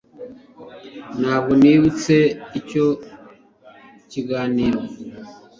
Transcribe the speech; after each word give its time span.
ntabwo 1.19 1.51
nibutse 1.61 2.15
icyo 2.59 2.85
kiganiro 4.11 4.79